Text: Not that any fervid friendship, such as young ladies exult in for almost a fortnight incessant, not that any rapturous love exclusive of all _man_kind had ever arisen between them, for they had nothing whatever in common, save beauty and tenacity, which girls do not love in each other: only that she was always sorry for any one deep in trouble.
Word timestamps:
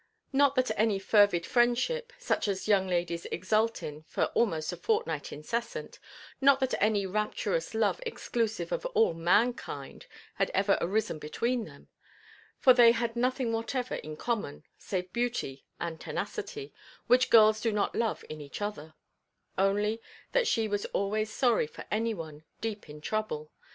Not 0.33 0.55
that 0.55 0.71
any 0.79 0.97
fervid 0.97 1.45
friendship, 1.45 2.11
such 2.17 2.47
as 2.47 2.67
young 2.67 2.87
ladies 2.87 3.27
exult 3.27 3.83
in 3.83 4.01
for 4.07 4.25
almost 4.33 4.73
a 4.73 4.77
fortnight 4.77 5.31
incessant, 5.31 5.99
not 6.41 6.59
that 6.59 6.73
any 6.81 7.05
rapturous 7.05 7.75
love 7.75 8.01
exclusive 8.03 8.71
of 8.71 8.83
all 8.95 9.13
_man_kind 9.13 10.07
had 10.37 10.49
ever 10.55 10.79
arisen 10.81 11.19
between 11.19 11.65
them, 11.65 11.87
for 12.57 12.73
they 12.73 12.93
had 12.93 13.15
nothing 13.15 13.53
whatever 13.53 13.93
in 13.93 14.17
common, 14.17 14.63
save 14.75 15.13
beauty 15.13 15.67
and 15.79 16.01
tenacity, 16.01 16.73
which 17.05 17.29
girls 17.29 17.61
do 17.61 17.71
not 17.71 17.93
love 17.95 18.25
in 18.27 18.41
each 18.41 18.59
other: 18.59 18.95
only 19.55 20.01
that 20.31 20.47
she 20.47 20.67
was 20.67 20.85
always 20.85 21.31
sorry 21.31 21.67
for 21.67 21.85
any 21.91 22.15
one 22.15 22.43
deep 22.59 22.89
in 22.89 23.01
trouble. 23.01 23.51